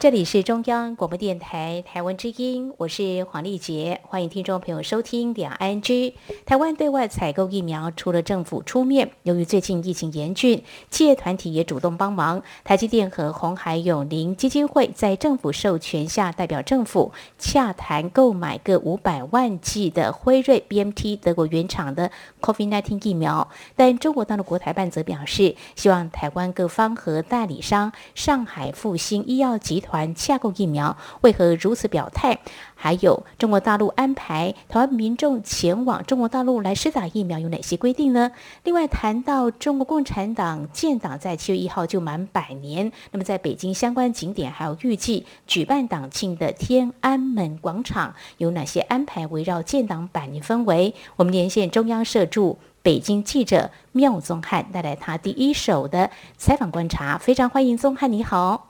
[0.00, 6.14] 这里是中央广播电台台湾之音，我是黄丽杰，欢迎听众朋友收听两岸 ING。
[6.46, 12.42] 台湾对外采购疫苗，除了政府出面，由于最近疫情严峻，企业团体也主动帮忙。
[12.64, 23.46] 台积电和红海永龄基金会在政府授权下，代表政府洽谈购买各五百万剂的辉瑞 BMT 德国原厂的 COVID-19 疫苗。
[23.76, 29.89] 但中国大陆国台办则表示，希望台湾各方和代理商上海复星医药集团。
[29.90, 32.38] 团洽购疫苗为何如此表态？
[32.76, 38.30] 还有中国大陆安排台湾民众前往中国大陆来施打疫苗有哪些规定呢？
[38.62, 49.26] 另外谈到中国共产党建党在七月一号就满百年，那么在北京相关景点还有预计举办党庆的天安门广场有哪些安排？
[49.26, 57.18] 围绕建党百年氛围，我们连线中央社驻北京记者缪宗翰，带来他第一手的采访观察。
[57.18, 58.69] 非常欢迎宗翰，你好。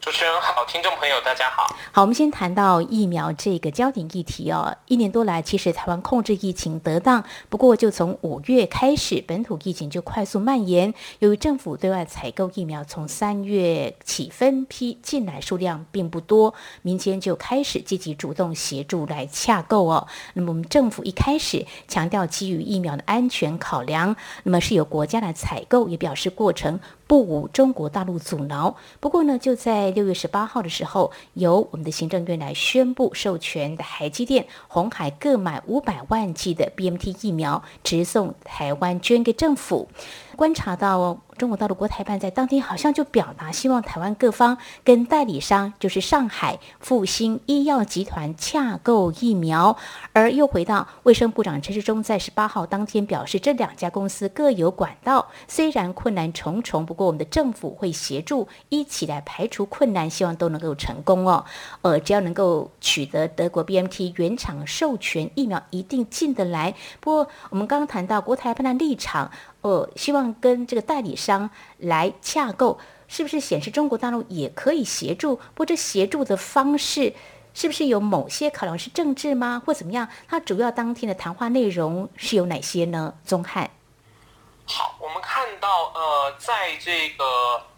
[0.00, 1.76] 主持人好，听众朋友大家好。
[1.92, 4.74] 好，我们先谈到疫苗这个焦点议题哦。
[4.86, 10.94] 一年多来，其实台湾控制疫情得当，不过就从五月开始，本土疫情就快速蔓延。
[11.18, 20.08] 由于政府对外采购疫苗，从三月起分批进来，数量并不多，民间就开始积极主动协助来洽购哦。
[20.32, 28.76] 那么我们政府一开始强调基于疫苗的安全考量，那么是由国家来采购，也表示过程不无中国大陆阻挠。
[29.00, 39.88] 不过呢，就在六月十八号的时候，由我们的行政院来宣布授权台积电、红海各买五百万剂的 BMT 疫苗，直送台湾捐给政府。
[40.36, 49.78] 观察到中国大陆国台办在当天好像就表达希望台湾各方跟代理商，就是上海复星医药集团洽购疫苗，
[50.12, 61.46] 而又回到卫生部长陈时中在十八号当天表示，这两家公司各有管道，虽然困难重重，不过我们的政府会协助一起来排除困难，希望都能够成功哦。
[61.80, 66.74] 呃，只要能够取得德国 B M T 原厂授权疫苗，一定进得来。
[67.00, 69.30] 不过我们刚刚谈到国台办的立场。
[69.62, 72.78] 呃，希望跟这个代理商来洽购，
[73.08, 75.36] 是不是显示中国大陆也可以协助？
[75.36, 77.12] 不过这协助的方式
[77.52, 80.08] 是不是有某些考量是政治吗，或怎么样？
[80.26, 83.12] 它主要当天的谈话内容是有哪些呢？
[83.26, 83.70] 宗翰。
[84.64, 87.24] 好，我们看到呃，在这个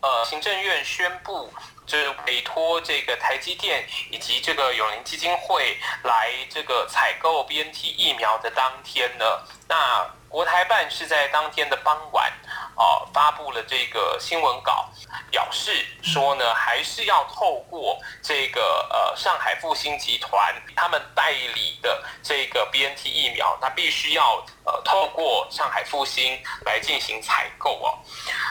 [0.02, 1.48] 呃行政院宣布，
[1.84, 9.24] 就是委托这个台积电以及这个永龄基金会来这个采购 BNT 疫苗的当天呢，
[9.66, 10.06] 那。
[10.32, 12.32] 国台办是在当天的傍晚，
[12.74, 14.88] 啊，发布了这个新闻稿，
[15.30, 27.98] 表示说呢，还是要透过这个呃上海复星集团他们代理的这个 BNT 疫苗，那必须要呃透过上海复星来进行采购哦。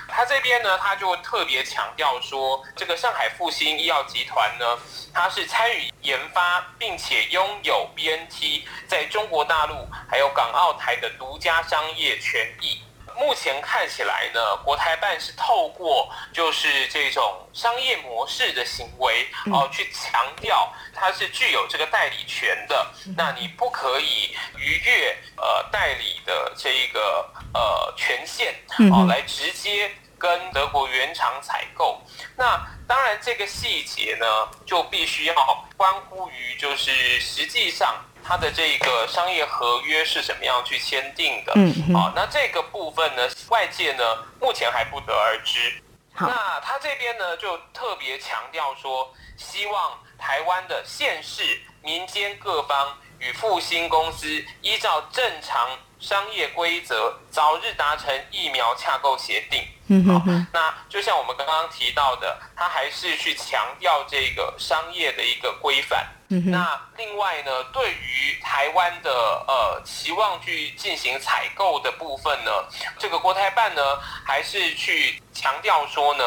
[0.08, 4.66] 他这边呢，他就特别强调说，这个上海复星医药集团呢，
[5.14, 12.82] 它是参与研发并且拥有 BNT 在中国大陆还有港澳台的独家商业权益。
[13.18, 22.88] 目前看起来呢，国台办是透过就是这种商业模式的行为哦，去强调它是具有这个代理权的。
[23.18, 28.54] 那你不可以逾越呃代理的这一个呃权限
[28.92, 29.92] 哦，来直接。
[30.22, 32.00] 跟德国原厂采购，
[32.38, 34.26] 那当然这个细节呢，
[34.68, 35.34] 就必须要
[35.76, 41.54] 关乎于就是实际上它的这个商业合约是怎么样去签订的。
[41.56, 44.04] 嗯，好，那这个部分呢，外界呢
[44.40, 45.82] 目前还不得而知。
[46.18, 54.28] 那他这边呢就特别强调说，希望台湾的县市民间各方与复兴公司
[54.62, 59.64] 依照正常商业规则，早日达成疫苗洽购协定。
[60.06, 60.22] 好，
[60.54, 66.06] 那就像我们刚刚提到的，他还是去强调这个商业的一个规范。
[66.52, 69.12] 那另外呢，对于台湾的
[69.48, 72.52] 呃期望去进行采购的部分呢，
[72.98, 73.82] 这个国台办呢
[74.26, 76.24] 还是去强调说呢，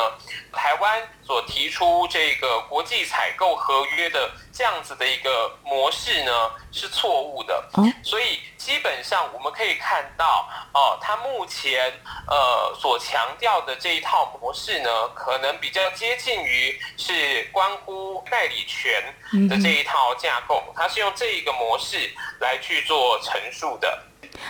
[0.52, 7.68] 台湾所提出这个国际采购合约的这样子的一个模式呢是错误的。
[8.02, 11.92] 所以基本上我们可以看到，哦，他目前
[12.26, 19.14] 呃所强调的这一套模式呢，可能比较接近于是关乎代理权
[19.48, 22.10] 的这一套架构，它是用这一个模式
[22.40, 24.02] 来去做陈述的。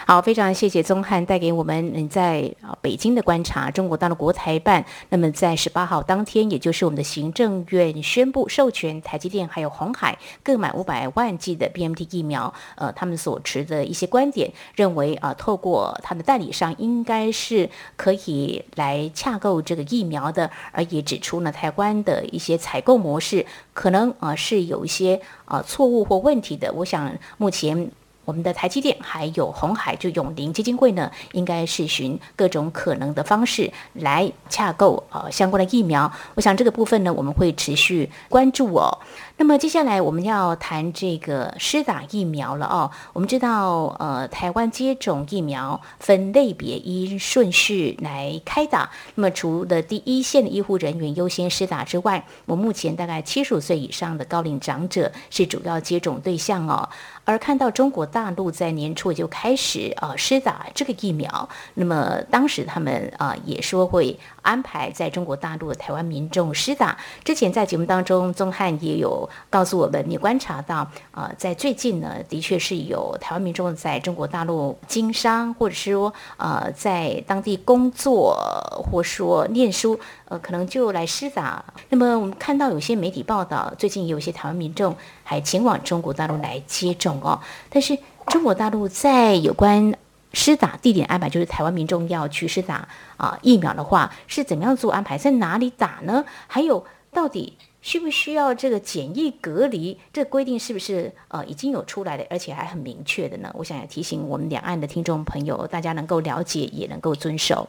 [0.07, 3.71] 好，非常谢谢宗翰带给我们你在啊北京的观察。
[3.71, 26.73] 中国大陆国台办那么在十八号当天，也就是我们的行政院宣布授权台积电还有鸿海各买五百万剂的 BMT 疫苗，呃，他们所持的一些观点，认为啊，透过他们代理商应该是可以来洽购这个疫苗的，而也指出呢，台湾的一些采购模式可能啊是有一些啊错误或问题的。
[26.75, 27.91] 我想目前。
[28.25, 36.11] 我们的台积电还有红海就永宁基金会呢，应该是寻各种可能的方式来洽购呃相关的疫苗。
[36.35, 38.99] 我想这个部分呢，我们会持续关注哦。
[39.37, 42.91] 那么接下来我们要谈这个施打疫苗了哦。
[43.13, 48.89] 我们知道，呃，台湾接种疫苗分类别依顺序来开打。
[49.17, 56.89] 那么除了第一线的医护人员优先施打之外，我目前大概七十五岁以上的高龄长者是主要接种对象哦。
[57.25, 66.97] 而看到中国大陆在年初就开始呃施打这个疫苗，那么当时他们啊也说会安排在中国大陆的台湾民众施打。
[67.25, 69.29] 之前在节目当中，宗翰也有。
[69.51, 70.79] 告诉我们，你观察到
[71.11, 78.37] 啊、呃，在最近呢，的确是有台湾民众在中国大陆经商，或者说呃，在当地工作，
[78.85, 81.65] 或说念书，呃，可能就来施打。
[81.89, 87.41] 那么我们看到有些媒体报道，最近有一些台湾民众还前往中国大陆来接种哦。
[87.71, 89.95] 但是中国大陆在有关
[90.35, 92.75] 施打地点安排，就是台湾民众要去施打
[93.17, 95.17] 啊、呃、疫苗的话，是怎么样做安排？
[95.17, 96.25] 在哪里打呢？
[96.49, 97.57] 还有到底？
[97.81, 100.01] 需不需要这个检疫隔离？
[100.11, 103.51] 这个规定是不是呃已经有出来的，而且还很明确的呢？
[103.53, 107.69] 我想要提醒我们两岸的听众朋友，大家能够了解，也能够遵守。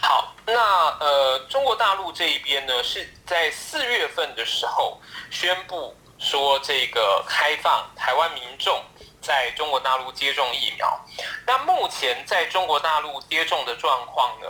[0.00, 0.52] 好，那
[1.00, 5.00] 呃，中国大陆这一边呢，是在四月份的时候
[5.30, 8.80] 宣布说，这个开放台湾民众
[9.24, 11.00] 在中国大陆接种疫苗。
[11.46, 14.46] 那目前在中国大陆接种的状况呢？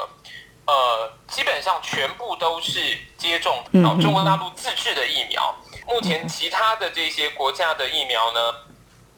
[0.66, 5.54] 呃，基本上全部都是接种哦，中国大陆自制的疫苗。
[5.86, 8.40] 目前其他的这些国家的疫苗呢，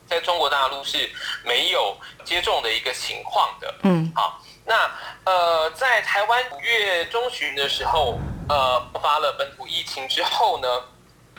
[0.09, 1.09] 在中国大陆是
[1.45, 3.73] 没有接种的一个情况的。
[3.85, 4.91] 嗯，好，那
[5.25, 8.19] 呃，在台湾五月中旬的时候，
[8.49, 10.69] 呃，爆发了本土疫情之后呢，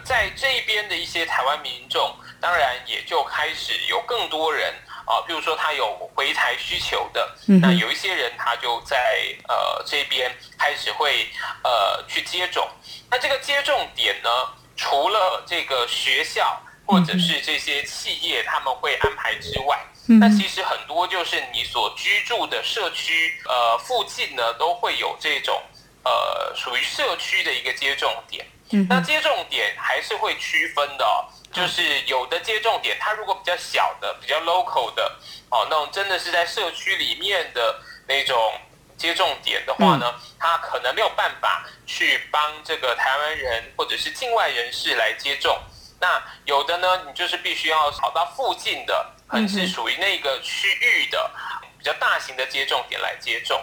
[0.07, 4.73] 在这边的一些台湾民众，当然也就开始有更多人。
[5.07, 11.29] 啊，比如说他有回台需求的，那有一些人他就在呃这边开始会
[11.63, 12.67] 呃去接种。
[13.09, 14.29] 那这个接种点呢，
[14.75, 19.79] 除了这个学校或者是这些企业他们会安排之外，
[20.19, 25.63] 那其实很多就是你所居住的社区呃附近呢都会有这种
[26.03, 28.45] 呃属于社区的一个接种点。
[28.89, 31.25] 那接种点还是会区分的哦。
[31.53, 35.17] 就是有的接种点，它如果比较小的、比较 local 的，
[35.49, 38.53] 哦，那种真的是在社区里面的那种
[38.95, 45.57] 接种点的话呢，它可能没有办法去帮这个台湾人或者是境外人士来接种。
[45.99, 51.31] 那有的呢，你就是必须要跑到附近的，还是属于那个区域的
[51.79, 53.59] 比较大型的接种点来接种。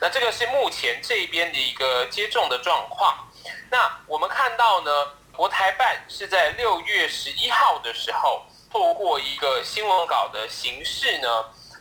[0.00, 3.28] 那这个是目前这边的一个接种的状况。
[3.70, 4.90] 那我们看到呢，
[5.34, 11.26] 国台办是在六月十一号的时候，透过一个新闻稿的形式呢，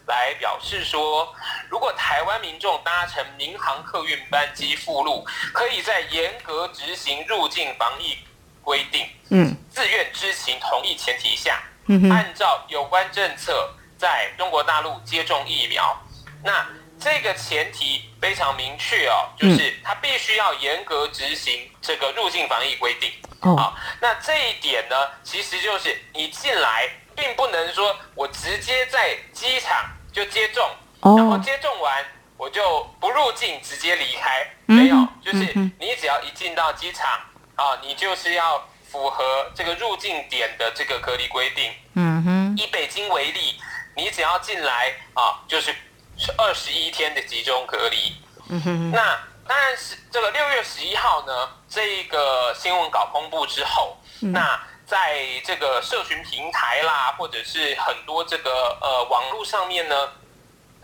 [0.08, 1.34] 来表示说，
[1.70, 8.18] 如果台湾民众搭乘民航客运班机赴陆，可以在严格执行入境防疫
[8.64, 15.98] 规定，嗯，自愿知情同意前提下，嗯，按照有关政策，在中国大陆接种疫苗，
[16.44, 16.66] 那。
[17.02, 23.12] 这个前提非常明确哦，就是他必须要严格执行这个入境防疫规定。
[23.42, 30.64] 好、哦，那这一点呢，其实就是你进来，并不能说我直接在机场就接种，
[31.02, 32.06] 然后接种完
[32.38, 34.48] 我就不入境直接离开。
[34.68, 35.40] 没有，就是
[35.80, 37.10] 你只要一进到机场
[37.56, 41.74] 啊，你就是要符合这个入境点的这个隔离规定。
[41.96, 43.60] 嗯哼，以北京为例，
[43.96, 45.74] 你只要进来啊，就是。
[46.22, 48.16] 是二十一天的集中隔离。
[48.50, 48.92] 嗯哼。
[48.92, 60.10] 那当然是这个六月十一号呢，这个新闻稿公布之后，嗯、那在这个社群平台啦，或者是很多这个呃网络上面呢，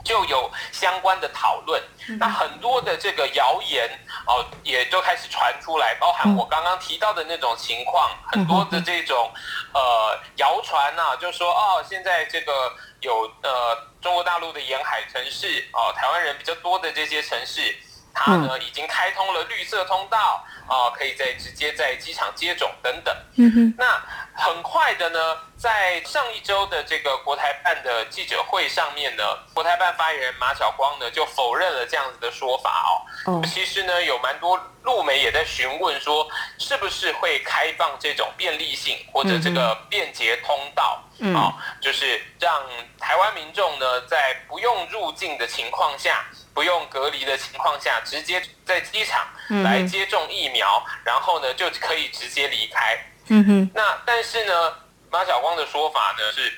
[0.03, 1.81] 就有相关的讨论，
[2.19, 3.89] 那很多的这个谣言
[4.25, 9.31] 哦，也都开始传出来，包含我刚刚提到的那种情况，很多的这种
[9.73, 17.75] 呃谣传呐，就说哦，现在这个有呃中国大陆的沿海城市哦，台湾人比较多的这些城市，
[18.13, 23.15] 它呢已经开通了绿色通道啊，可以在直接在机场接种等等。
[23.35, 24.01] 嗯哼，那。
[24.39, 32.91] 很快的呢，在上一周的这个国台办的记者会上面呢，国台办发言人马晓光呢就否认了这样子的说法哦。
[33.31, 33.45] Oh.
[33.47, 36.27] 其实呢，有蛮多陆媒也在询问说，
[36.59, 41.41] 是不是会开放这种便利性或者这个便捷通道？Mm hmm.
[41.41, 42.63] 哦，就是让
[42.99, 49.25] 台湾民众呢在不用入境的情况下，不用隔离的情况下，直接在机场
[49.63, 51.05] 来接种疫苗，mm hmm.
[51.05, 52.97] 然后呢就可以直接离开。
[53.29, 54.73] 嗯哼，那但是呢，
[55.09, 56.53] 马晓光的说法呢是，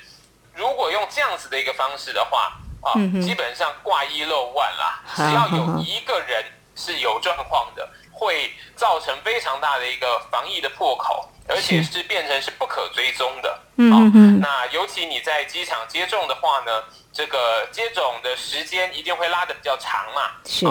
[0.55, 6.43] 如果用这样子的一个方式的话，啊，基本上挂一漏万啦，只要有一个人
[6.75, 7.87] 是有状况的，
[8.19, 13.59] 会造成非常大的一个防疫的破口，而且是变成是不可追踪的。
[13.77, 16.83] 嗯嗯，那尤其你在机场接种的话呢，
[17.13, 20.31] 这个接种的时间一定会拉的比较长嘛。
[20.45, 20.65] 是，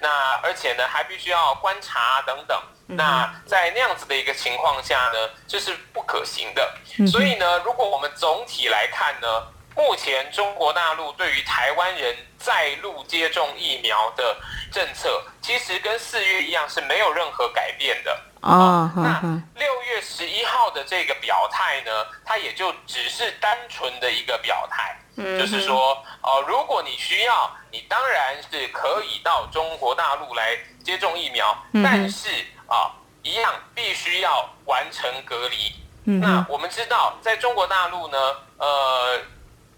[0.00, 2.58] 那而且呢还必须要观察等等。
[2.86, 6.74] 那在那样子的一个情况下呢，这是不可行的。
[7.06, 14.36] 所以呢，如果我们总体来看呢，目前中国大陆对于台湾人在陆接种疫苗的
[14.70, 18.20] 政策，其实跟四月一样是没有任何改变的。
[18.40, 19.20] 啊，那
[19.54, 21.90] 六月十一号的这个表态呢，
[22.24, 32.28] 它也就只是单纯的一个表态，就是说，哦，如果你需要，你当然是可以到中国大陆来接种疫苗，但是。
[32.66, 32.90] 啊，
[33.22, 35.70] 一样必须要完成隔离。
[36.06, 38.18] 嗯、那我们知道，在中国大陆呢，
[38.56, 39.20] 呃，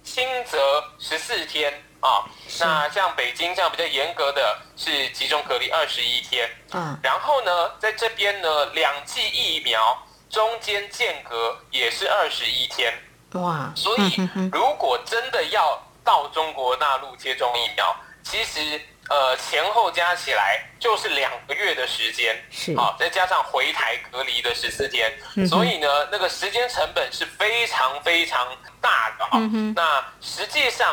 [0.06, 2.24] 轻则十四天啊，
[2.60, 6.48] 那像北京这样比较严格的是集中隔离二十一天。
[6.72, 9.98] 嗯，然后呢，在这边呢，两剂疫苗
[10.30, 12.94] 中间间隔也是二十一天。
[13.32, 18.80] 哇，所以如果真的要到中国大陆接种疫苗，其实。
[19.08, 22.74] 呃，前后加起来就是两个月的时间，是。
[22.74, 28.48] 啊，再加上回台隔离的十四天，嗯、所以呢，那个时间成本是非常非常
[28.80, 29.30] 大的啊。
[29.34, 30.92] 嗯、那实际上，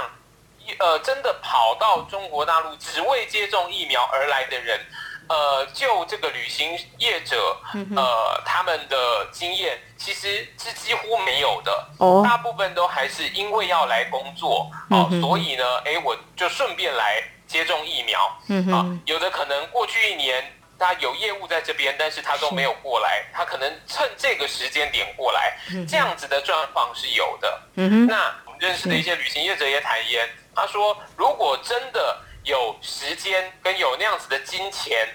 [0.77, 4.79] 呃，真的跑到中国大陆只为接种疫苗而来的人，
[5.27, 7.57] 呃，就这个旅行业者，
[7.95, 11.87] 呃，他们的经验其实是几乎没有的。
[11.97, 17.23] 哦，大部分都还是因为要来工作，哦、呃，所以呢，哎，我就顺便来。
[17.53, 20.43] 接种疫苗，嗯哼，啊，有的可能过去一年
[20.79, 27.61] 他有业务在这边，但是他都没有过来，他可能趁这个时间点过来，嗯、这样子的状况是有的。
[27.75, 35.07] 嗯哼，那我们认识的一些旅行业者也坦言，他说，如果真的有时间跟有那样子的金钱，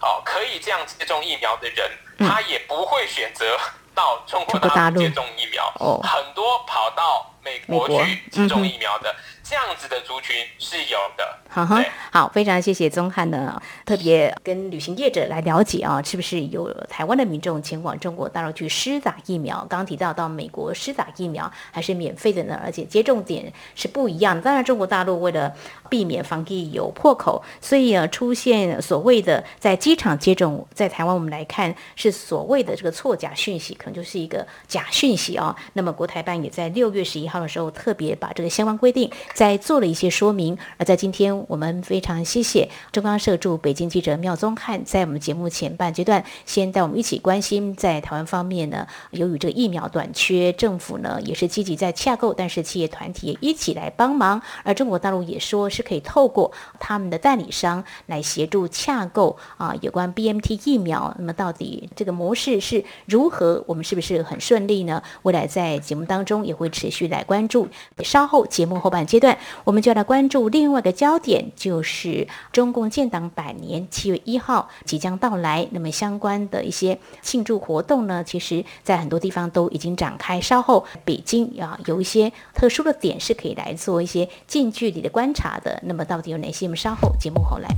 [0.00, 3.58] 哦，可以这样接种疫苗的人，嗯、他也不会选择
[3.94, 4.98] 到中国大陆。
[4.98, 9.14] 接种疫苗，哦，很多跑到美国去接种疫苗的。
[9.52, 11.38] 这样子的族群是有的。
[11.46, 11.68] 好，
[12.10, 19.58] 好，非常谢谢宗翰呢，特别跟旅行业者来了解啊，是不是有台湾的民众前往中国大陆去施打疫苗？
[19.68, 24.40] 刚刚提到到美国施打疫苗还是免费的呢，而且接种点是不一样。
[24.40, 25.54] 当然，中国大陆为了
[25.90, 35.54] 避免防疫有破口，所以啊出现所谓的在机场接种，在台湾我们来看是所谓的这个错假讯息，可能就是一个假讯息啊。
[35.74, 39.12] 那么国台办也在六月十一号的时候特别把这个相关规定。
[39.34, 63.64] 在在做了一些说明，而在今天，我们非常谢谢中央社驻北京记者苗宗翰，在我们节目前半阶段，先带我们一起关心在台湾方面呢，由于这个疫苗短缺，政府呢也是积极在洽购，但是企业团体也一起来帮忙，而中国大陆也说是可以透过他们的代理商来协助洽购啊，有关 BMT 疫苗，那么到底这个模式是如何？
[63.66, 65.02] 我们是不是很顺利呢？
[65.22, 67.66] 未来在节目当中也会持续来关注，
[68.04, 69.38] 稍后节目后半阶段。
[69.62, 75.68] 我们就要来关注另外一个焦点，就是中共建党百年七月一号即将到来。
[75.70, 80.40] 那么相关的一些庆祝活动呢，其实在很多地方都已经展开。
[80.40, 85.80] 稍后北京啊有一些特殊的点是可以来做一些近距离的观察的。
[85.84, 86.66] 那么到底有哪些？
[86.66, 87.68] 我们稍后节目后来。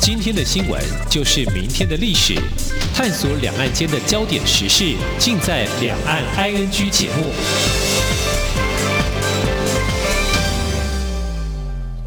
[0.00, 0.78] 今天的新闻
[1.10, 2.34] 就是明天的历史，
[2.94, 8.13] 探索两岸间的焦点时事，尽在《两岸 ING》节目。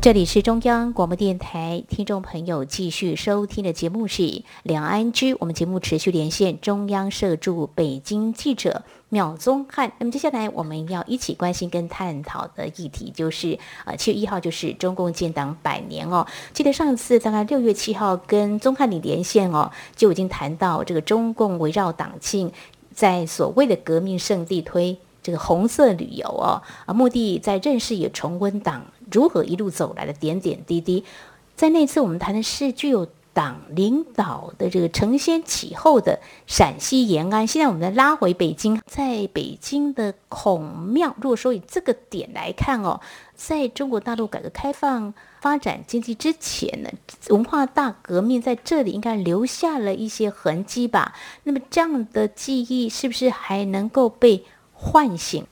[0.07, 4.23] 这里是中央广播电台，听众朋友继续收听的节目是
[4.63, 9.91] 《两岸居》，我们节目持续连线中央社驻北京记者苗宗汉。
[9.99, 16.25] 那么接下来我们要一起关心跟探讨的议题就是，呃，七月一号就是中共建党百年哦。
[16.53, 22.49] 记得上次大概六月七号跟宗汉你连线哦，就已经谈到这个中共围绕党庆，
[22.93, 28.85] 在所谓的革命圣地推这个红色旅游哦，啊，目的在认识也重温党。
[29.11, 31.03] 如何一路走来的点点滴滴，
[31.55, 37.45] 在那次我们谈的是具有党领导的这个承先启后的陕西延安。
[37.45, 42.99] 现在我们再拉回北京，在北京的孔庙，如果说以这个点来看哦，
[43.35, 46.89] 在中国大陆改革开放发展经济之前呢，
[47.29, 51.13] 文化大革命在这里应该留下了一些痕迹吧？
[51.43, 55.45] 那么这样的记忆是不是还能够被唤醒？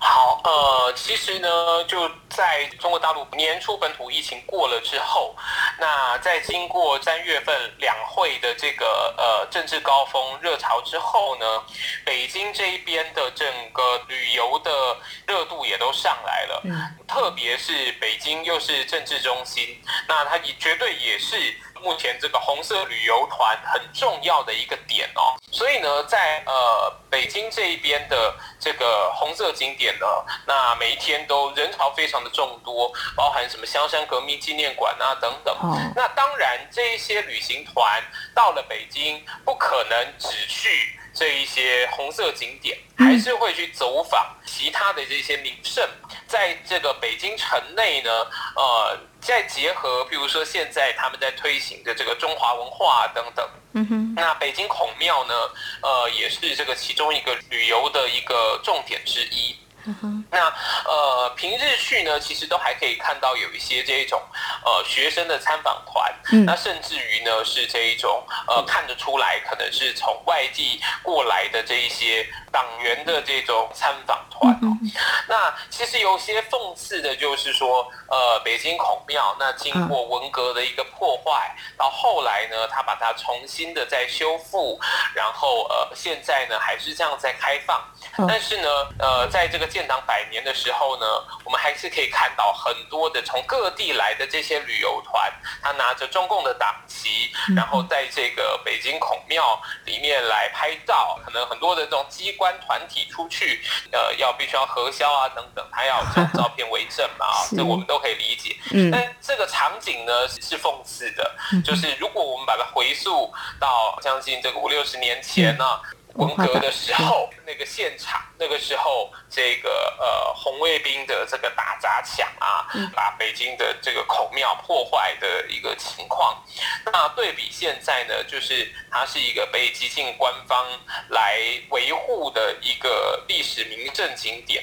[0.00, 5.34] 好，呃，其实呢，就在中国大陆年初本土疫情过了之后，
[5.78, 11.62] 那在经过三月份两会的这个呃政治高峰热潮之后呢，
[12.04, 21.36] 北京这一边的整个旅游的热度也都上来了，嗯，特别是北京又是政治中心，那它也绝对也是。
[21.82, 30.06] 目前这个红色旅游团很重要的一个点哦，所以呢，在呃北京这一边的这个红色景点呢，
[30.46, 35.56] 那每一天都人潮非常的众多，包含什么香山革命纪念馆啊等等。
[35.94, 38.02] 那当然，这一些旅行团
[38.34, 45.88] 到了北京，不可能只去这一些红色景点，还是会去走访其他的这些名胜。
[46.28, 48.10] 在这个北京城内呢，
[48.54, 48.98] 呃。
[49.20, 55.34] 再结合，比如说现在他们在推行的这个中华文化等等，嗯哼，那北京孔庙呢，
[55.82, 59.56] 呃，也是这个其中一个旅游的一个重点之一。
[59.84, 60.52] 嗯哼，那
[60.84, 64.20] 呃平日去呢，其实都还可以看到有一些这一种
[64.64, 74.76] 呃学生的参访团，嗯，那甚至于呢是这一种呃看得出来可能是从外地过来的这一些党员的这种参访团哦。
[74.82, 74.90] 嗯、
[75.28, 84.80] 那其实有些讽刺的就是说，呃北京孔庙那经过文革的一个破坏，到后来呢他把它重新的再修复，
[85.14, 87.80] 然后呃现在呢还是这样在开放，
[88.26, 89.68] 但是呢呃在这个。
[89.68, 91.06] 建党百年的时候呢，
[91.44, 95.30] 我们还是可以看到很多的从各地来的这些旅游团，
[95.62, 101.18] 他拿着中共的党旗，然后在这个北京孔庙里面来拍照。
[101.22, 103.60] 可能很多的这种机关团体出去，
[103.92, 108.56] 呃，要必须要核销啊等等，他要这种照片为证嘛啊，这我们都可以理解。
[108.90, 113.30] 但这个场景呢是讽刺的，就是如果我们把它回溯
[113.60, 115.80] 到将近这个五六十年前呢，
[116.18, 118.22] 文革的时候那个现场。
[118.40, 126.40] 那个时候，这个呃红卫兵的这个打砸抢啊，把北京的这个孔庙破坏的一个情况，
[126.84, 130.64] 那对比现在呢，就是它是一个被激进官方
[131.08, 131.36] 来
[131.70, 134.62] 维护的一个历史名胜景点。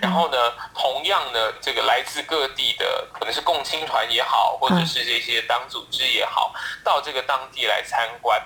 [0.00, 8.40] 然后呢，同样呢，这个来自各地的可能是共青团也好，或者是这些党组织也好，到这个当地来参观。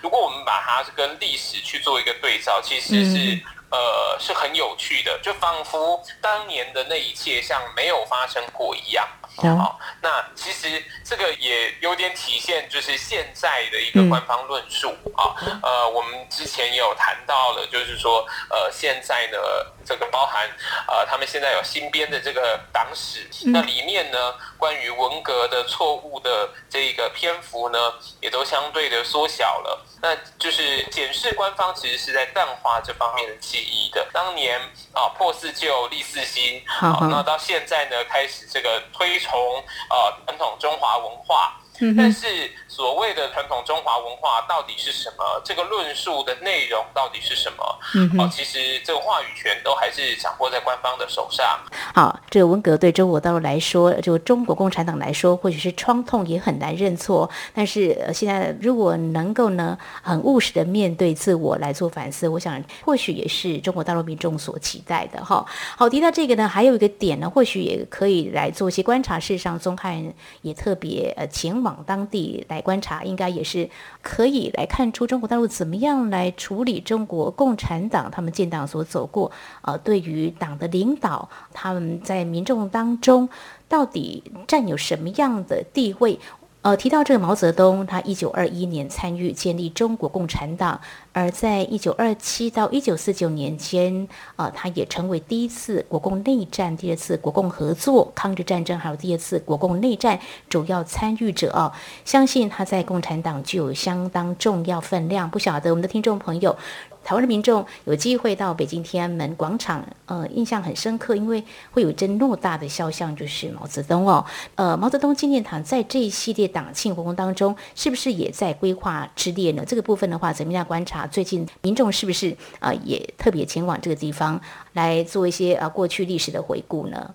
[0.00, 3.40] 如果我们把它跟历史去做一个对照，其实是。
[3.72, 9.08] 呃，是很有趣的，就仿佛当年的那一切像没有发生过一样。
[9.36, 15.34] 好、那其实这个也有点体现，就是现在的一个官方论述啊。
[15.62, 19.38] 呃，我们之前也有谈到了，就是说，呃，现在呢，
[19.86, 20.46] 这个包含
[20.86, 27.78] 呃，他们现在有新编的这个党史，嗯、那里面呢，关于文革的错误的这个篇幅呢，
[28.20, 29.86] 也都相对的缩小了。
[30.02, 34.06] 那就是检视官方其实是在淡化这方面的记忆的。
[34.12, 34.60] 当年
[34.92, 39.21] 啊，破四旧立四新，好、哦，那到现在呢，开始这个推。
[39.22, 39.40] 从
[39.88, 41.61] 呃传统中华文化。
[41.96, 45.40] 但是所谓的传统中华文化到底是什么？
[45.44, 47.78] 这个论述的内容到底是什么？
[47.94, 51.58] 嗯，好，其实这个话语权都还是掌握在官方的手上。
[51.94, 57.28] 好，这个文革对中国大陆来说，就中国共产党来说，或许是创痛，也很难认错。
[57.52, 65.22] 但是现在如果能够呢，很务实的面对自我来做反思，我想或许也是中国大陆民众所期待的。
[65.24, 65.44] 哈，
[65.76, 69.18] 好，提到这个呢，还有一个点呢，或许也可以来做一些观察。
[69.18, 71.71] 事实上，宗汉也特别呃前往。
[71.86, 73.68] 当地来观察，应该也是
[74.00, 79.30] 可以来看出中国大陆怎么样来处理中国共产党他们建党所走过，
[79.62, 83.28] 呃，对于党的领导，他们在民众当中
[83.68, 86.18] 到底占有什么样的地位？
[86.62, 90.80] 呃，提到这个毛泽东，他一九二一年参与建立中国共产党，
[91.12, 101.72] 而在一九二七到一九四九年间，呃，他也成为第一次国共内战、第二次国共合作、抗日战争，还有第二次国共内战主要参与者哦。
[102.04, 105.28] 相信他在共产党具有相当重要分量。
[105.28, 106.56] 不晓得我们的听众朋友。
[107.04, 114.24] 台湾的民众有机会到北京天安门广场，呃，印象很深刻，因为会有一尊偌大的肖像，就是毛泽东哦。
[114.54, 119.64] 呃，毛泽东纪念堂在这一系列党庆活动当中，是不是也在规划之列呢？
[119.66, 121.06] 这个部分的话，怎么样观察？
[121.06, 124.40] 最近民众是不是啊、呃，也特别前往这个地方
[124.74, 127.14] 来做一些啊、呃、过去历史的回顾呢？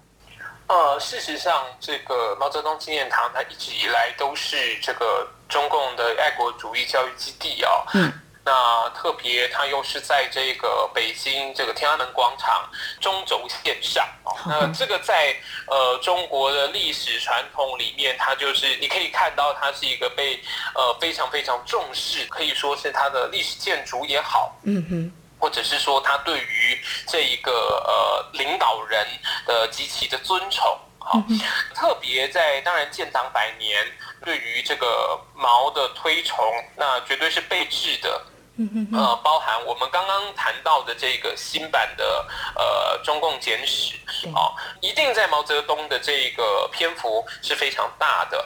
[0.68, 7.70] 呃，事实上，这个毛泽东纪念堂它一直以来都是这个中共的爱国主义教育基地哦。
[7.94, 8.12] 嗯。
[8.48, 12.64] 那特别，它又是在这个北京这个天安门广场
[13.02, 14.32] 中轴线上哦。
[14.46, 20.42] 那这个在呃中国的历史传统里面，它就是你可以看到，它是一个被
[20.74, 29.06] 呃非常非常重视，可以说是它的历史建筑也好，嗯哼，或者是说它对于这一个呃领导人
[29.46, 31.22] 的极其的尊崇，好，
[31.76, 33.86] 特别在当然建党百年，
[34.24, 36.46] 对于这个毛的推崇，
[36.78, 38.26] 那绝对是被至的。
[38.92, 43.96] 呃，包含我们刚刚谈到的这个新版的呃中共简史，
[44.34, 48.38] 哦，一定在毛泽东的这个篇幅是非常大的，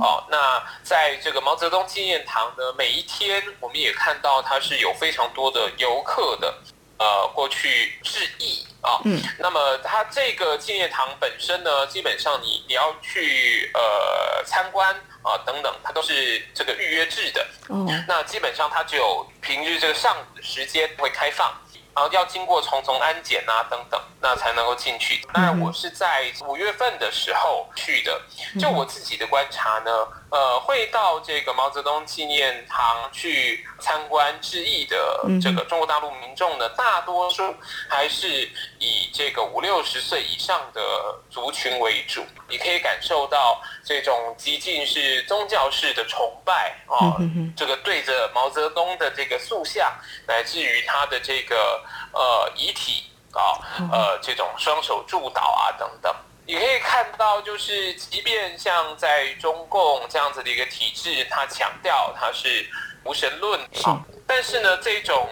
[0.00, 6.54] 哦，那在这个毛泽东纪念堂的每一天，我们也看到它是有非常多的游客的，
[6.98, 14.94] 呃，过去致意啊，嗯，那么它这个纪念堂本身呢，基本上你你要去呃参观。
[15.24, 17.44] 啊，等等，它都是这个预约制的。
[17.68, 21.52] 哦，那基本上它只有平日这个上午的时间会开放，
[21.94, 25.26] 然后要经过重重安检啊等等，那才能够进去。
[25.32, 28.20] 当然，我是在五月份的时候去的。
[28.60, 29.90] 就我自己的观察呢。
[30.34, 37.54] 呃，会到这个毛泽东纪念堂去参观致意的这个中国大陆民众呢，大多数
[37.88, 40.82] 还是以这个五六十岁以上的
[41.30, 42.26] 族群为主。
[42.48, 47.14] 你可以感受到这种极尽是宗教式的崇拜啊，
[47.56, 49.88] 这个对着毛泽东的这个塑像，
[50.26, 51.80] 乃至于他的这个
[52.12, 56.12] 呃遗体啊，呃这种双手祝祷啊等等。
[56.46, 62.66] 你可以看到，就是即便像在中共这样子的一个体制，它强调它是
[63.04, 65.28] 无神论啊，但是呢，这种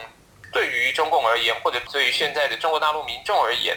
[0.52, 3.76] 对于中共而言，或者对于现在的中国大陆民众而言，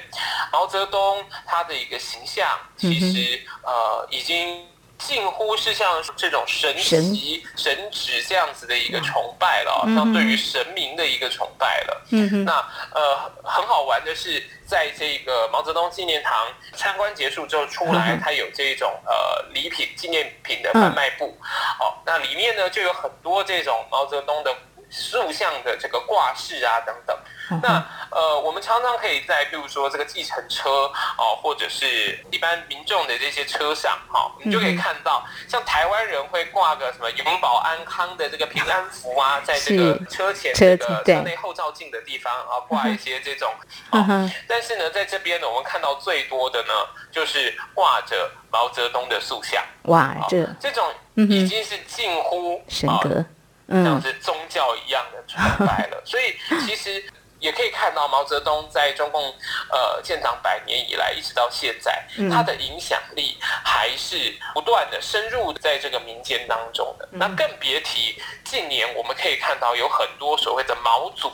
[0.51, 4.67] 毛泽东他的一个形象，其实呃已经。
[4.97, 12.01] 近乎是像这种神奇神祇这样子的一个崇拜了，像对于神明的一个崇拜了。
[12.11, 12.45] 嗯哼。
[12.45, 12.53] 那
[12.93, 21.37] 呃很好玩的是，在这个毛泽东纪念堂参观结束之后出来，它有这种呃礼品纪念品的贩卖部。
[21.79, 24.55] 哦，那里面呢就有很多这种毛泽东的
[24.89, 27.17] 塑像的这个挂饰啊等等。
[27.61, 43.53] 那呃，我们常常可以在，比如说这个计程车哦，或者是一般民众的这些车上，哈，你就可以看到，像台湾人会挂个什么永保安康的这个平安符啊，在这个车前这个车内后照镜的地方啊，挂一些这种。
[44.47, 46.73] 但是呢，在这边呢，我们看到最多的呢，
[47.11, 49.63] 就是挂着毛泽东的塑像。
[49.83, 53.23] 哇，这这种已经是近乎神格，
[53.69, 56.01] 像是宗教一样的崇拜了。
[56.05, 57.03] 所以其实。
[57.41, 59.21] 也可以看到毛泽东在中共
[59.69, 67.07] 呃建党百年以来，一直到现在，他的影响力还是不断的深入在这个民间当中的。
[67.11, 71.29] 那更别提近年我们可以看到有很多所谓的毛左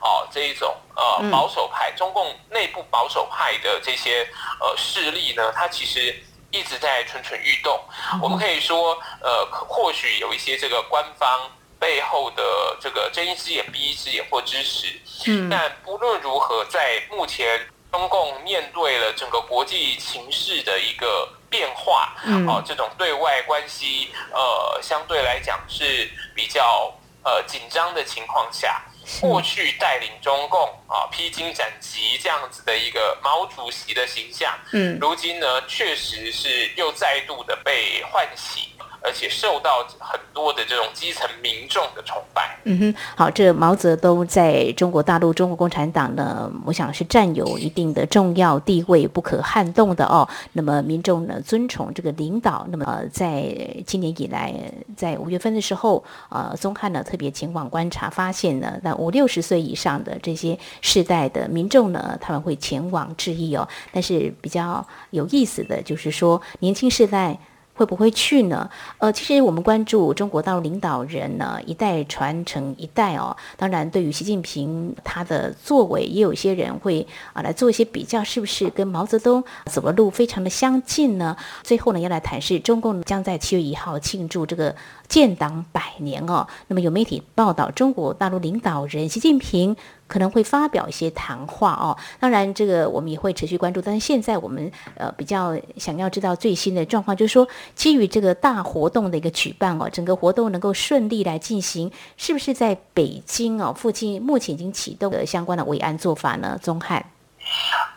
[0.00, 4.28] 哦这一种呃保守派，中共内部保守派的这些
[4.60, 6.14] 呃势力呢，它其实
[6.50, 7.80] 一直在蠢蠢欲动。
[8.20, 11.50] 我们可以说呃或许有一些这个官方。
[11.84, 12.42] 背后的
[12.80, 14.86] 这个睁一只眼闭一只眼或支持，
[15.26, 17.60] 嗯，但不论如何，在目前
[17.92, 26.90] 中共面对了整个国际情势的一个变化，嗯，哦，这种对外关系呃相对来讲是比较
[27.22, 28.80] 呃紧张的情况下，
[29.20, 38.70] 过去带领中共啊披荆斩棘这样子的一个毛主席的形象，嗯，如今呢确实是又再度的被唤醒。
[39.04, 42.58] 而且受到很多的这种基层民众的崇拜。
[42.64, 50.26] 嗯哼，好，这毛泽东在中国大陆中国共产党呢，我想是占有一定的重要地位，不可撼动的哦。
[50.54, 52.66] 那么民众呢，尊崇这个领导。
[52.70, 53.54] 那么呃，在
[53.86, 54.54] 今年以来，
[54.96, 63.68] 在五月份的时候，呃，宗翰呢特别前往观察，发现呢，那五六十岁以上的这些世代的民众呢，他们会前往致意哦。
[63.92, 67.38] 但是比较有意思的就是说，年轻世代。
[67.74, 68.70] 会不会去呢？
[68.98, 73.36] 呃，其实我们关注中国大陆领导人呢，一代传承一代哦。
[73.56, 81.36] 当然，对于习近平他的作为，也有些人会啊来做一些比较，是不是跟毛泽东走的路非常的相近呢？
[81.62, 84.74] 最后呢，要来谈是中共将在七月一号庆祝这个
[85.08, 86.46] 建党百年哦。
[86.68, 89.76] 那么有媒体报道，中国大陆领导人习近平。
[90.06, 93.80] 可能会发表一些谈话哦，当然这个我们也会持续关注。
[93.80, 106.58] 但是现在我们呃比较想要知道最新的状况，就是说基于这个大活动的一个举办哦，整个活动能够顺利来进行，是不是在北京哦附近目前已经启动了相关的维安做法呢？
[106.62, 107.04] 宗翰，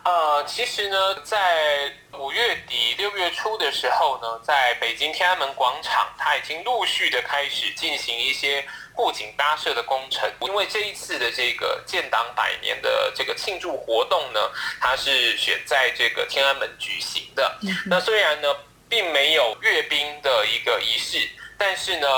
[0.04, 8.64] 呃，其实呢，在五月底六月初的时候呢，在北京天安门广场，它已经陆续的开始进行一些。
[8.98, 14.40] 布景搭设的工程，因为这一次的这个建党百年的这个庆祝活动呢，
[14.80, 17.56] 它是选在这个天安门举行的。
[17.86, 18.48] 那虽然呢，
[18.88, 22.08] 并没有阅兵的一个仪式，但是呢，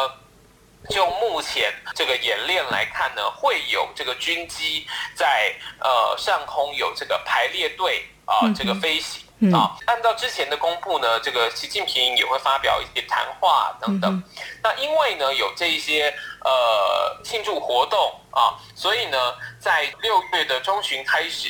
[0.89, 9.23] 就目前这个演练来看呢，会有这个军机在呃上空有这个排列队啊、呃，这个飞行。
[9.55, 14.13] 啊，按照之前的公布呢，这个习近平也会发表一些谈话等等。
[14.13, 14.23] 嗯、
[14.63, 16.15] 那因为呢有这一些
[16.45, 21.49] 呃庆祝活动啊，所以呢在六月的中旬开始，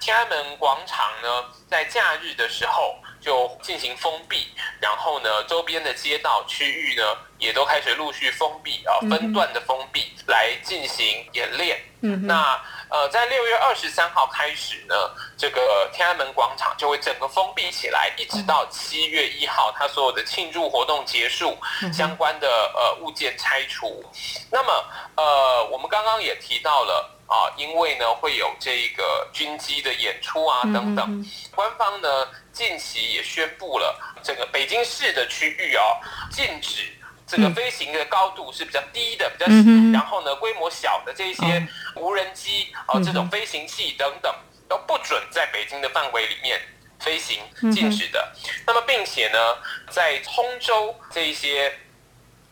[0.00, 4.46] 天安门广场呢在假日的时候就进行封闭，
[4.80, 7.02] 然后呢周边的街道区域呢
[7.42, 11.78] 也都开始陆续封闭啊，分段的封闭来进行演练。
[12.00, 12.58] 嗯，那。
[12.92, 14.94] 呃，在六月二十三号开始呢，
[15.34, 21.56] 这个天安门广场就会整个封闭起来，一直到七月一号，它所有的庆祝活动结束，
[21.90, 24.04] 相关的呃物件拆除。
[24.50, 24.84] 那么
[25.16, 35.82] 呃，我们刚刚也提到了啊，因为呢会有这个军机的演出啊等等，官方呢近期也宣布了，这个北京市的区域啊
[36.30, 36.92] 禁止。
[37.32, 41.66] 这个飞行的高度是比较低的，比较小，然后呢，规模小的这些
[41.96, 44.30] 无人机啊，这种飞行器等等
[44.68, 46.60] 都不准在北京的范围里面
[47.00, 47.40] 飞行，
[47.72, 48.32] 禁止的。
[48.66, 49.38] 那么，并且呢，
[49.88, 51.72] 在通州这一些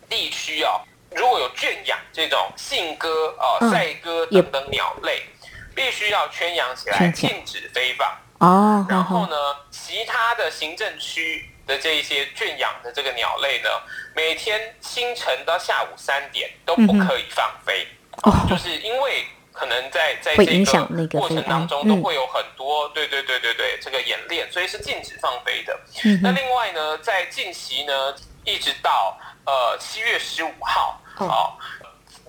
[0.09, 5.27] 地区啊，如果有圈养这种信鸽啊、赛鸽等等鸟类，
[5.75, 8.17] 必须要圈养起来，禁止飞放。
[8.39, 8.87] 哦。
[8.89, 9.37] 然后呢，
[9.71, 11.50] 其他的行政区。
[11.71, 13.69] 的这一些圈养的这个鸟类呢，
[14.13, 17.87] 每天清晨到下午三点都不可以放飞，
[18.25, 25.79] 嗯哦、就是因为可能在在这个过程当中都会有很多、嗯、对对对对对这个演练，所以是禁止放飞的。
[26.05, 31.55] 嗯、那另外呢，在近期呢，一直到呃七月十五号啊、哦，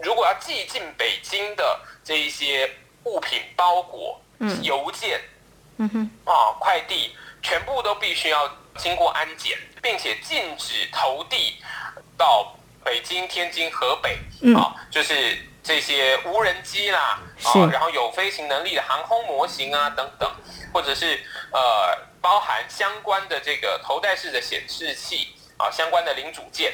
[0.04, 2.69] 如果要寄进北京的这一些
[3.06, 5.19] 物品包裹、嗯、邮件，
[5.77, 6.12] 嗯哼。
[6.25, 8.49] 啊快递，全部都必须要。
[8.77, 11.62] 经过安检，并且禁止投递
[12.17, 20.32] 到北京、天津、河北，嗯、啊，就是这些无人机啦，啊，然后有飞行能力的航空模型啊等等，
[20.71, 26.71] 或者是呃包含相关的这个头戴式的显示器啊，相关的零组件，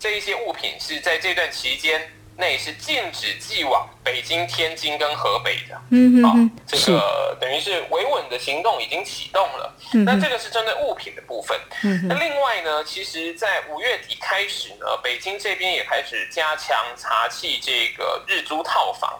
[0.00, 2.12] 这一些物品是在这段期间。
[2.38, 9.74] 内是禁止寄往北京、天津跟河北的，嗯嗯，啊，这个等于是维稳的行动已经启动了。
[9.94, 11.58] 嗯、那这个是针对物品的部分。
[11.82, 19.10] 嗯、那另外呢，其实，在五月底开始呢，北京这边也开始加强查缉这个日租套房。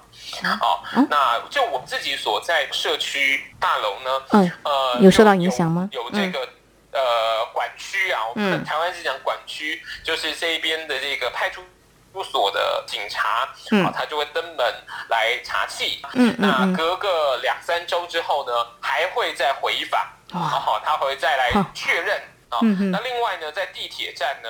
[0.42, 5.88] 啊，啊嗯、那就我们自己所在社区大楼呢，嗯、呃，有受到影响吗？
[5.92, 6.44] 有，有这个、
[6.92, 11.62] 嗯、呃管区啊，我们台湾是讲管区，嗯、就是这一边的这个派出。
[12.22, 13.48] 所的警察，
[13.84, 14.74] 啊，他就会登门
[15.08, 16.00] 来查气。
[16.14, 20.00] 嗯，那隔个两三周之后呢，还会再回访。
[20.32, 22.20] 好，他会再来确认。
[22.48, 22.58] 啊，
[22.92, 24.48] 那另外呢，在地铁站呢，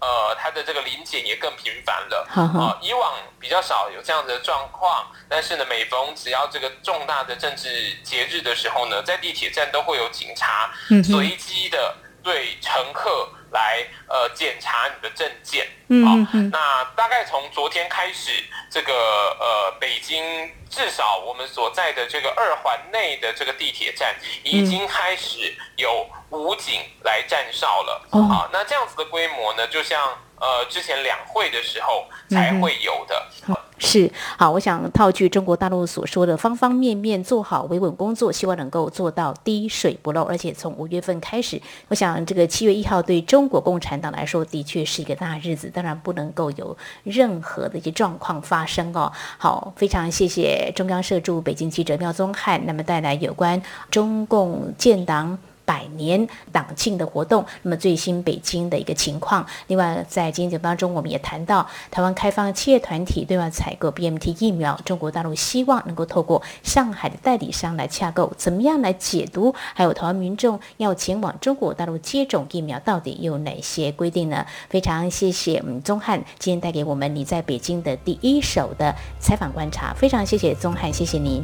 [0.00, 2.26] 呃，他的这个临检也更频繁了。
[2.34, 10.70] 啊，以往比较少有这样的状况，但是呢，每逢只要这个重大的政治节日的时候呢，在地铁站都会有警察
[11.02, 13.28] 随机的对乘客。
[13.50, 15.66] 来呃检查你的证件，
[16.04, 33.14] 好，嗯嗯，那大概从昨天开始，这个呃北京至少我们所在的这个二环内的这个地铁站已经开始有武警来站哨了，啊，哦，那这样子的规模呢，就像呃之前两会的时候才会有的。
[33.48, 40.24] 嗯是好，我想套句中国大陆所说的，方方面面做好维稳工作，希望能够做到滴水不漏。
[40.24, 49.12] 而且从五月份开始，我想这个七月一号对中国共产党来说的确是一个大日子，当然不能够有任何的一些状况发生哦。
[49.38, 55.38] 好，非常谢谢中央社驻北京记者廖宗翰，那么带来有关中共建党
[55.68, 57.44] 百年党庆的活动。
[57.60, 59.44] 那么最新北京的一个情况。
[59.66, 69.54] 另外，在今天节目当中，我们也谈到台湾开放企业团体对外采购 B M T 疫苗，中国大陆希望能够透过上海的代理商来洽购，怎么样来解读？
[69.74, 74.46] 还有台湾民众要前往中国大陆接种疫苗，到底有哪些规定呢？
[74.70, 81.42] 非常谢谢嗯宗翰今天带给我们你在北京的第一手的采访观察，非常谢谢宗翰，谢谢您，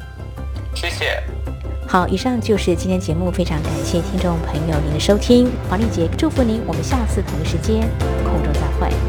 [0.75, 1.23] 谢谢。
[1.87, 7.89] 好，以上就是今天节目，非常感谢听众朋友您的收听，黄丽杰祝福您，我们下次同一时间
[8.25, 9.04] 空中再会。